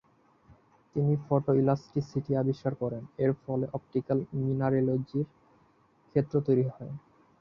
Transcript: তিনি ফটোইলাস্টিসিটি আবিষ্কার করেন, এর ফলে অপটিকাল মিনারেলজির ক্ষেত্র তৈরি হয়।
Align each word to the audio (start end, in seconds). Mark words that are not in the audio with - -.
তিনি 0.95 1.13
ফটোইলাস্টিসিটি 1.25 2.31
আবিষ্কার 2.37 2.73
করেন, 2.81 3.03
এর 3.17 3.31
ফলে 3.41 3.65
অপটিকাল 3.73 4.17
মিনারেলজির 4.39 5.27
ক্ষেত্র 6.09 6.35
তৈরি 6.47 6.65
হয়। 6.67 6.93